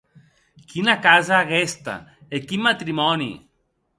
Quina 0.71 0.95
casa 1.07 1.35
aguesta, 1.39 1.95
e 2.37 2.41
quin 2.47 2.65
matrimòni! 2.69 3.31